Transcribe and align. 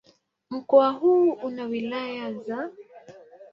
Mkoa 0.49 0.89
huu 0.91 1.31
una 1.31 1.65
wilaya 1.65 2.33
za 2.33 2.69